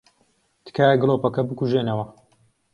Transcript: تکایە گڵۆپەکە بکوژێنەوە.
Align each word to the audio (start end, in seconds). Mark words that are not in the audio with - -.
تکایە 0.65 0.95
گڵۆپەکە 1.01 1.41
بکوژێنەوە. 1.47 2.05